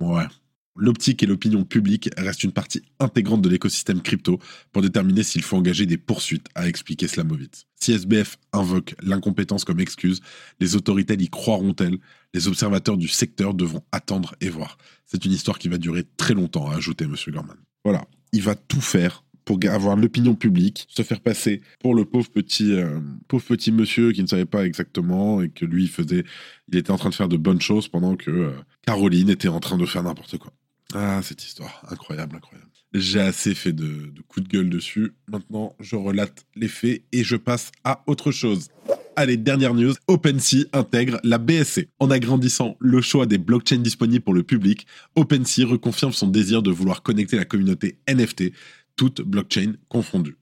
Ouais. 0.00 0.24
L'optique 0.76 1.22
et 1.22 1.26
l'opinion 1.26 1.64
publique 1.64 2.10
restent 2.16 2.44
une 2.44 2.52
partie 2.52 2.82
intégrante 3.00 3.42
de 3.42 3.48
l'écosystème 3.48 4.02
crypto 4.02 4.38
pour 4.72 4.82
déterminer 4.82 5.22
s'il 5.22 5.42
faut 5.42 5.56
engager 5.56 5.86
des 5.86 5.98
poursuites, 5.98 6.48
a 6.54 6.68
expliqué 6.68 7.08
Slamovitz. 7.08 7.66
Si 7.80 7.92
SBF 7.92 8.36
invoque 8.52 8.94
l'incompétence 9.02 9.64
comme 9.64 9.80
excuse, 9.80 10.20
les 10.60 10.76
autorités 10.76 11.14
y 11.14 11.28
croiront-elles? 11.28 11.98
Les 12.34 12.48
observateurs 12.48 12.96
du 12.96 13.08
secteur 13.08 13.54
devront 13.54 13.82
attendre 13.92 14.34
et 14.40 14.48
voir. 14.48 14.76
C'est 15.06 15.24
une 15.24 15.32
histoire 15.32 15.58
qui 15.58 15.68
va 15.68 15.78
durer 15.78 16.04
très 16.16 16.34
longtemps, 16.34 16.70
a 16.70 16.76
ajouté 16.76 17.04
M. 17.04 17.14
Gorman. 17.28 17.56
Voilà, 17.84 18.06
il 18.32 18.42
va 18.42 18.54
tout 18.54 18.80
faire 18.80 19.22
pour 19.46 19.60
avoir 19.70 19.96
l'opinion 19.96 20.34
publique, 20.34 20.86
se 20.90 21.02
faire 21.02 21.20
passer 21.20 21.62
pour 21.78 21.94
le 21.94 22.04
pauvre 22.04 22.28
petit, 22.28 22.72
euh, 22.72 22.98
pauvre 23.28 23.44
petit 23.44 23.70
monsieur 23.70 24.12
qui 24.12 24.20
ne 24.20 24.26
savait 24.26 24.44
pas 24.44 24.66
exactement 24.66 25.40
et 25.40 25.48
que 25.48 25.64
lui, 25.64 25.86
faisait, 25.86 26.24
il 26.68 26.76
était 26.76 26.90
en 26.90 26.98
train 26.98 27.10
de 27.10 27.14
faire 27.14 27.28
de 27.28 27.36
bonnes 27.36 27.60
choses 27.60 27.86
pendant 27.86 28.16
que 28.16 28.30
euh, 28.30 28.50
Caroline 28.84 29.30
était 29.30 29.48
en 29.48 29.60
train 29.60 29.78
de 29.78 29.86
faire 29.86 30.02
n'importe 30.02 30.36
quoi. 30.36 30.52
Ah, 30.94 31.20
cette 31.22 31.42
histoire, 31.44 31.82
incroyable, 31.88 32.36
incroyable. 32.36 32.70
J'ai 32.92 33.20
assez 33.20 33.54
fait 33.54 33.72
de, 33.72 34.12
coups 34.28 34.46
de 34.46 34.52
gueule 34.52 34.70
dessus. 34.70 35.12
Maintenant, 35.28 35.74
je 35.80 35.96
relate 35.96 36.46
les 36.54 36.68
faits 36.68 37.02
et 37.12 37.24
je 37.24 37.36
passe 37.36 37.72
à 37.84 38.02
autre 38.06 38.30
chose. 38.30 38.68
Allez, 39.16 39.36
dernière 39.36 39.74
news, 39.74 39.94
OpenSea 40.06 40.66
intègre 40.72 41.18
la 41.24 41.38
BSC. 41.38 41.88
En 41.98 42.10
agrandissant 42.10 42.76
le 42.80 43.00
choix 43.00 43.26
des 43.26 43.38
blockchains 43.38 43.78
disponibles 43.78 44.24
pour 44.24 44.34
le 44.34 44.42
public, 44.42 44.86
OpenSea 45.16 45.64
reconfirme 45.66 46.12
son 46.12 46.28
désir 46.28 46.62
de 46.62 46.70
vouloir 46.70 47.02
connecter 47.02 47.36
la 47.36 47.44
communauté 47.44 47.98
NFT 48.08 48.52
toutes 48.94 49.22
blockchains 49.22 49.74
confondues. 49.88 50.36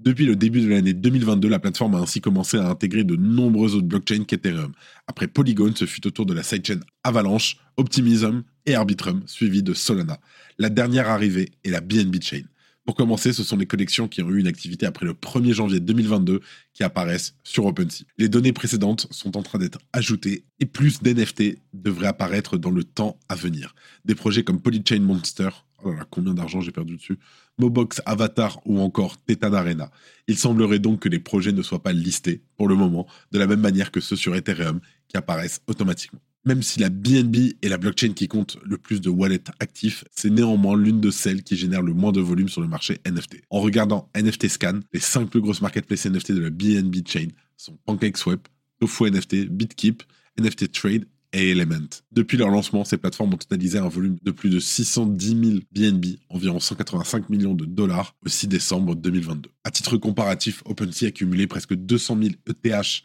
Depuis 0.00 0.24
le 0.24 0.34
début 0.34 0.62
de 0.62 0.68
l'année 0.68 0.94
2022, 0.94 1.48
la 1.48 1.58
plateforme 1.58 1.94
a 1.94 1.98
ainsi 1.98 2.22
commencé 2.22 2.56
à 2.56 2.68
intégrer 2.68 3.04
de 3.04 3.16
nombreuses 3.16 3.74
autres 3.74 3.86
blockchains 3.86 4.24
qu'Ethereum. 4.24 4.72
Après 5.06 5.26
Polygon, 5.28 5.72
ce 5.76 5.84
fut 5.84 6.06
au 6.06 6.10
tour 6.10 6.24
de 6.24 6.32
la 6.32 6.42
sidechain 6.42 6.80
Avalanche, 7.04 7.58
Optimism 7.76 8.42
Arbitrum, 8.74 9.22
suivi 9.26 9.62
de 9.62 9.74
Solana. 9.74 10.20
La 10.58 10.68
dernière 10.68 11.08
arrivée 11.08 11.52
est 11.64 11.70
la 11.70 11.80
BNB 11.80 12.22
Chain. 12.22 12.42
Pour 12.90 12.96
commencer, 12.96 13.32
ce 13.32 13.44
sont 13.44 13.56
les 13.56 13.66
collections 13.66 14.08
qui 14.08 14.22
ont 14.22 14.30
eu 14.30 14.40
une 14.40 14.46
activité 14.46 14.86
après 14.86 15.06
le 15.06 15.12
1er 15.12 15.52
janvier 15.52 15.80
2022 15.80 16.40
qui 16.72 16.82
apparaissent 16.82 17.34
sur 17.44 17.66
OpenSea. 17.66 18.04
Les 18.18 18.28
données 18.28 18.52
précédentes 18.52 19.06
sont 19.10 19.36
en 19.36 19.42
train 19.42 19.58
d'être 19.58 19.78
ajoutées 19.92 20.44
et 20.58 20.66
plus 20.66 21.00
d'NFT 21.00 21.58
devraient 21.72 22.08
apparaître 22.08 22.58
dans 22.58 22.70
le 22.70 22.82
temps 22.82 23.18
à 23.28 23.36
venir. 23.36 23.74
Des 24.04 24.14
projets 24.14 24.42
comme 24.42 24.60
Polychain 24.60 25.00
Monster, 25.00 25.50
oh 25.84 25.94
combien 26.10 26.34
d'argent 26.34 26.60
j'ai 26.60 26.72
perdu 26.72 26.96
dessus, 26.96 27.18
Mobox 27.58 28.02
Avatar 28.06 28.60
ou 28.64 28.80
encore 28.80 29.18
Tetan 29.18 29.52
Arena. 29.52 29.90
Il 30.26 30.36
semblerait 30.38 30.78
donc 30.78 31.00
que 31.00 31.08
les 31.08 31.20
projets 31.20 31.52
ne 31.52 31.62
soient 31.62 31.82
pas 31.82 31.92
listés 31.92 32.42
pour 32.56 32.66
le 32.66 32.74
moment, 32.74 33.06
de 33.30 33.38
la 33.38 33.46
même 33.46 33.60
manière 33.60 33.92
que 33.92 34.00
ceux 34.00 34.16
sur 34.16 34.34
Ethereum 34.34 34.80
qui 35.06 35.16
apparaissent 35.16 35.60
automatiquement. 35.66 36.20
Même 36.46 36.62
si 36.62 36.80
la 36.80 36.88
BNB 36.88 37.54
est 37.60 37.68
la 37.68 37.76
blockchain 37.76 38.14
qui 38.14 38.26
compte 38.26 38.56
le 38.64 38.78
plus 38.78 39.02
de 39.02 39.10
wallets 39.10 39.44
actifs, 39.58 40.04
c'est 40.10 40.30
néanmoins 40.30 40.76
l'une 40.76 41.00
de 41.00 41.10
celles 41.10 41.42
qui 41.42 41.54
génère 41.54 41.82
le 41.82 41.92
moins 41.92 42.12
de 42.12 42.20
volume 42.20 42.48
sur 42.48 42.62
le 42.62 42.68
marché 42.68 42.98
NFT. 43.06 43.42
En 43.50 43.60
regardant 43.60 44.08
NFT 44.16 44.48
Scan, 44.48 44.80
les 44.92 45.00
5 45.00 45.28
plus 45.28 45.42
grosses 45.42 45.60
marketplaces 45.60 46.06
NFT 46.06 46.32
de 46.32 46.40
la 46.40 46.50
BNB 46.50 47.06
chain 47.06 47.28
sont 47.58 47.78
PancakeSwap, 47.84 48.48
Tofu 48.80 49.10
NFT, 49.10 49.50
BitKeep, 49.50 50.02
NFT 50.40 50.72
Trade 50.72 51.04
et 51.34 51.50
Element. 51.50 51.88
Depuis 52.10 52.38
leur 52.38 52.48
lancement, 52.48 52.84
ces 52.84 52.96
plateformes 52.96 53.34
ont 53.34 53.38
totalisé 53.38 53.76
un 53.76 53.88
volume 53.88 54.16
de 54.22 54.30
plus 54.30 54.48
de 54.48 54.58
610 54.58 55.28
000 55.28 55.60
BNB, 55.72 56.16
environ 56.30 56.58
185 56.58 57.28
millions 57.28 57.54
de 57.54 57.66
dollars, 57.66 58.16
au 58.24 58.30
6 58.30 58.48
décembre 58.48 58.96
2022. 58.96 59.50
À 59.64 59.70
titre 59.70 59.98
comparatif, 59.98 60.62
OpenSea 60.64 61.08
a 61.08 61.10
cumulé 61.10 61.46
presque 61.46 61.74
200 61.74 62.18
000 62.22 62.30
ETH 62.48 63.02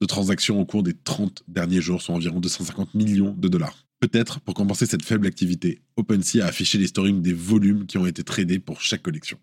de 0.00 0.06
transactions 0.06 0.60
au 0.60 0.64
cours 0.64 0.82
des 0.82 0.94
30 0.94 1.42
derniers 1.48 1.80
jours, 1.80 2.02
soit 2.02 2.14
environ 2.14 2.40
250 2.40 2.94
millions 2.94 3.34
de 3.36 3.48
dollars. 3.48 3.86
Peut-être, 4.00 4.40
pour 4.40 4.54
compenser 4.54 4.86
cette 4.86 5.04
faible 5.04 5.26
activité, 5.26 5.82
OpenSea 5.96 6.42
a 6.42 6.46
affiché 6.46 6.78
l'historique 6.78 7.20
des 7.20 7.32
volumes 7.32 7.86
qui 7.86 7.98
ont 7.98 8.06
été 8.06 8.22
tradés 8.22 8.60
pour 8.60 8.80
chaque 8.80 9.02
collection 9.02 9.38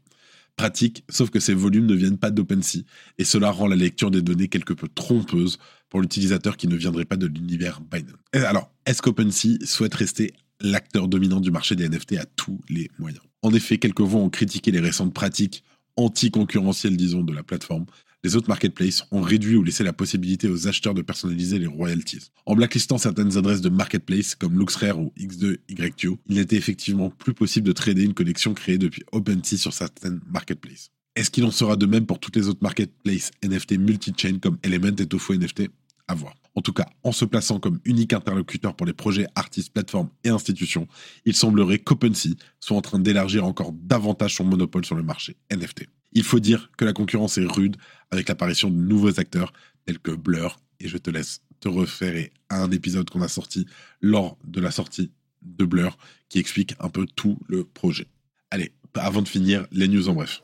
pratique, 0.55 1.03
sauf 1.09 1.29
que 1.29 1.39
ces 1.39 1.53
volumes 1.53 1.85
ne 1.85 1.95
viennent 1.95 2.17
pas 2.17 2.31
d'OpenSea, 2.31 2.83
et 3.17 3.25
cela 3.25 3.51
rend 3.51 3.67
la 3.67 3.75
lecture 3.75 4.11
des 4.11 4.21
données 4.21 4.47
quelque 4.47 4.73
peu 4.73 4.87
trompeuse 4.87 5.59
pour 5.89 6.01
l'utilisateur 6.01 6.57
qui 6.57 6.67
ne 6.67 6.75
viendrait 6.75 7.05
pas 7.05 7.17
de 7.17 7.27
l'univers 7.27 7.81
Binance. 7.81 8.15
alors, 8.33 8.71
est-ce 8.85 9.01
qu'OpenSea 9.01 9.65
souhaite 9.65 9.93
rester 9.93 10.33
l'acteur 10.61 11.07
dominant 11.07 11.41
du 11.41 11.51
marché 11.51 11.75
des 11.75 11.89
NFT 11.89 12.13
à 12.13 12.25
tous 12.25 12.59
les 12.69 12.89
moyens? 12.99 13.21
En 13.41 13.53
effet, 13.53 13.77
quelques 13.77 14.01
voix 14.01 14.21
ont 14.21 14.29
critiqué 14.29 14.71
les 14.71 14.79
récentes 14.79 15.13
pratiques 15.13 15.63
anti-concurrentielles, 15.97 16.97
disons, 16.97 17.23
de 17.23 17.33
la 17.33 17.43
plateforme, 17.43 17.85
les 18.25 18.35
autres 18.35 18.49
marketplaces 18.49 19.03
ont 19.11 19.21
réduit 19.21 19.55
ou 19.55 19.61
laissé 19.61 19.83
la 19.83 19.93
possibilité 19.93 20.49
aux 20.49 20.67
acheteurs 20.67 20.95
de 20.95 21.03
personnaliser 21.03 21.59
les 21.59 21.67
royalties. 21.67 22.31
En 22.47 22.55
blacklistant 22.55 22.97
certaines 22.97 23.37
adresses 23.37 23.61
de 23.61 23.69
marketplace 23.69 24.33
comme 24.33 24.57
LuxRare 24.57 24.99
ou 24.99 25.13
X2YTO, 25.15 26.17
il 26.27 26.37
n'était 26.37 26.55
effectivement 26.55 27.11
plus 27.11 27.35
possible 27.35 27.67
de 27.67 27.71
trader 27.71 28.01
une 28.01 28.15
collection 28.15 28.55
créée 28.55 28.79
depuis 28.79 29.03
OpenSea 29.11 29.57
sur 29.57 29.73
certaines 29.73 30.21
marketplaces. 30.27 30.89
Est-ce 31.15 31.29
qu'il 31.29 31.43
en 31.43 31.51
sera 31.51 31.75
de 31.75 31.85
même 31.85 32.07
pour 32.07 32.19
toutes 32.19 32.35
les 32.35 32.47
autres 32.47 32.63
marketplaces 32.63 33.29
NFT 33.43 33.73
multi-chain 33.73 34.39
comme 34.41 34.57
Element 34.63 34.95
et 34.97 35.05
Tofu 35.05 35.37
NFT 35.37 35.69
À 36.07 36.15
voir. 36.15 36.33
En 36.55 36.61
tout 36.61 36.73
cas, 36.73 36.87
en 37.03 37.11
se 37.11 37.25
plaçant 37.25 37.59
comme 37.59 37.79
unique 37.85 38.13
interlocuteur 38.13 38.75
pour 38.75 38.87
les 38.87 38.93
projets 38.93 39.27
artistes, 39.35 39.71
plateformes 39.71 40.09
et 40.23 40.29
institutions, 40.29 40.87
il 41.25 41.35
semblerait 41.35 41.77
qu'OpenSea 41.77 42.33
soit 42.59 42.75
en 42.75 42.81
train 42.81 42.97
d'élargir 42.97 43.45
encore 43.45 43.71
davantage 43.71 44.33
son 44.33 44.45
monopole 44.45 44.83
sur 44.83 44.95
le 44.95 45.03
marché 45.03 45.35
NFT. 45.51 45.85
Il 46.15 46.23
faut 46.23 46.39
dire 46.39 46.71
que 46.77 46.85
la 46.85 46.93
concurrence 46.93 47.37
est 47.37 47.45
rude 47.45 47.75
avec 48.09 48.29
l'apparition 48.29 48.69
de 48.69 48.75
nouveaux 48.75 49.19
acteurs 49.19 49.51
tels 49.85 49.99
que 49.99 50.11
Blur. 50.11 50.57
Et 50.79 50.87
je 50.87 50.97
te 50.97 51.09
laisse 51.09 51.41
te 51.59 51.67
référer 51.67 52.31
à 52.49 52.63
un 52.63 52.71
épisode 52.71 53.09
qu'on 53.09 53.21
a 53.21 53.27
sorti 53.27 53.65
lors 54.01 54.37
de 54.45 54.61
la 54.61 54.71
sortie 54.71 55.11
de 55.41 55.65
Blur 55.65 55.97
qui 56.29 56.39
explique 56.39 56.73
un 56.79 56.89
peu 56.89 57.05
tout 57.05 57.37
le 57.47 57.65
projet. 57.65 58.07
Allez, 58.49 58.71
avant 58.93 59.21
de 59.21 59.27
finir, 59.27 59.67
les 59.71 59.89
news 59.89 60.07
en 60.07 60.13
bref. 60.13 60.41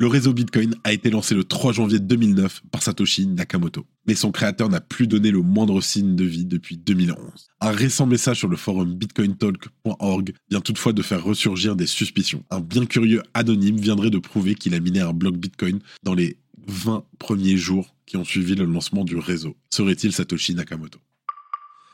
Le 0.00 0.06
réseau 0.06 0.32
Bitcoin 0.32 0.76
a 0.84 0.92
été 0.92 1.10
lancé 1.10 1.34
le 1.34 1.42
3 1.42 1.72
janvier 1.72 1.98
2009 1.98 2.62
par 2.70 2.84
Satoshi 2.84 3.26
Nakamoto, 3.26 3.84
mais 4.06 4.14
son 4.14 4.30
créateur 4.30 4.68
n'a 4.68 4.80
plus 4.80 5.08
donné 5.08 5.32
le 5.32 5.42
moindre 5.42 5.80
signe 5.80 6.14
de 6.14 6.22
vie 6.22 6.44
depuis 6.44 6.76
2011. 6.76 7.18
Un 7.60 7.70
récent 7.72 8.06
message 8.06 8.38
sur 8.38 8.46
le 8.46 8.56
forum 8.56 8.94
bitcointalk.org 8.94 10.34
vient 10.50 10.60
toutefois 10.60 10.92
de 10.92 11.02
faire 11.02 11.24
ressurgir 11.24 11.74
des 11.74 11.88
suspicions. 11.88 12.44
Un 12.50 12.60
bien 12.60 12.86
curieux 12.86 13.24
anonyme 13.34 13.78
viendrait 13.78 14.10
de 14.10 14.18
prouver 14.18 14.54
qu'il 14.54 14.72
a 14.74 14.80
miné 14.80 15.00
un 15.00 15.12
bloc 15.12 15.36
Bitcoin 15.36 15.80
dans 16.04 16.14
les 16.14 16.38
20 16.68 17.04
premiers 17.18 17.56
jours 17.56 17.92
qui 18.06 18.16
ont 18.16 18.24
suivi 18.24 18.54
le 18.54 18.66
lancement 18.66 19.02
du 19.02 19.16
réseau. 19.16 19.56
Serait-il 19.70 20.12
Satoshi 20.12 20.54
Nakamoto? 20.54 21.00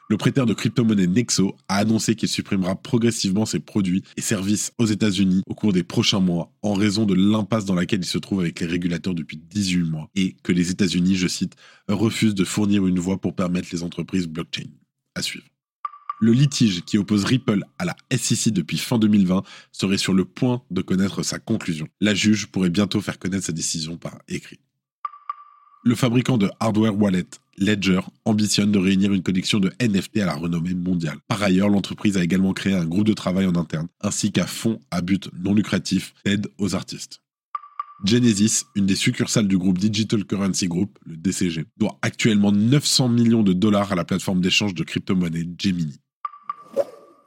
Le 0.08 0.16
prêteur 0.18 0.44
de 0.44 0.52
crypto-monnaie 0.52 1.06
Nexo 1.06 1.56
a 1.68 1.76
annoncé 1.76 2.14
qu'il 2.14 2.28
supprimera 2.28 2.76
progressivement 2.76 3.46
ses 3.46 3.60
produits 3.60 4.02
et 4.16 4.20
services 4.20 4.72
aux 4.78 4.84
États-Unis 4.84 5.42
au 5.46 5.54
cours 5.54 5.72
des 5.72 5.82
prochains 5.82 6.20
mois 6.20 6.52
en 6.62 6.74
raison 6.74 7.06
de 7.06 7.14
l'impasse 7.14 7.64
dans 7.64 7.74
laquelle 7.74 8.00
il 8.00 8.06
se 8.06 8.18
trouve 8.18 8.40
avec 8.40 8.60
les 8.60 8.66
régulateurs 8.66 9.14
depuis 9.14 9.38
18 9.38 9.84
mois 9.84 10.10
et 10.14 10.36
que 10.42 10.52
les 10.52 10.70
États-Unis, 10.70 11.16
je 11.16 11.28
cite, 11.28 11.56
refusent 11.88 12.34
de 12.34 12.44
fournir 12.44 12.86
une 12.86 12.98
voie 12.98 13.18
pour 13.18 13.34
permettre 13.34 13.68
les 13.72 13.82
entreprises 13.82 14.26
blockchain. 14.26 14.68
À 15.14 15.22
suivre. 15.22 15.46
Le 16.20 16.32
litige 16.32 16.82
qui 16.82 16.98
oppose 16.98 17.24
Ripple 17.24 17.62
à 17.78 17.84
la 17.84 17.96
SEC 18.16 18.52
depuis 18.52 18.78
fin 18.78 18.98
2020 18.98 19.42
serait 19.72 19.98
sur 19.98 20.12
le 20.12 20.24
point 20.24 20.62
de 20.70 20.82
connaître 20.82 21.22
sa 21.22 21.38
conclusion. 21.38 21.88
La 22.00 22.14
juge 22.14 22.46
pourrait 22.46 22.70
bientôt 22.70 23.00
faire 23.00 23.18
connaître 23.18 23.46
sa 23.46 23.52
décision 23.52 23.96
par 23.96 24.18
écrit. 24.28 24.60
Le 25.86 25.94
fabricant 25.94 26.38
de 26.38 26.50
hardware 26.60 26.98
wallet 26.98 27.26
Ledger 27.58 28.00
ambitionne 28.24 28.72
de 28.72 28.78
réunir 28.78 29.12
une 29.12 29.22
collection 29.22 29.60
de 29.60 29.70
NFT 29.80 30.16
à 30.20 30.24
la 30.26 30.34
renommée 30.34 30.74
mondiale. 30.74 31.18
Par 31.28 31.42
ailleurs, 31.42 31.68
l'entreprise 31.68 32.16
a 32.16 32.24
également 32.24 32.54
créé 32.54 32.72
un 32.74 32.86
groupe 32.86 33.06
de 33.06 33.12
travail 33.12 33.46
en 33.46 33.54
interne, 33.54 33.88
ainsi 34.00 34.32
qu'un 34.32 34.46
fonds 34.46 34.80
à 34.90 35.02
but 35.02 35.28
non 35.38 35.52
lucratif 35.52 36.14
d'aide 36.24 36.48
aux 36.58 36.74
artistes. 36.74 37.20
Genesis, 38.02 38.64
une 38.74 38.86
des 38.86 38.96
succursales 38.96 39.46
du 39.46 39.58
groupe 39.58 39.78
Digital 39.78 40.24
Currency 40.24 40.68
Group, 40.68 40.98
le 41.04 41.16
DCG, 41.16 41.66
doit 41.76 41.98
actuellement 42.00 42.50
900 42.50 43.10
millions 43.10 43.42
de 43.42 43.52
dollars 43.52 43.92
à 43.92 43.94
la 43.94 44.04
plateforme 44.04 44.40
d'échange 44.40 44.74
de 44.74 44.84
crypto-monnaies 44.84 45.46
Gemini. 45.58 46.00